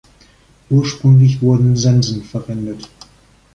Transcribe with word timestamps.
Ursprünglich 0.71 1.43
wurden 1.43 1.75
Sensen 1.77 2.23
verwendet. 2.23 2.89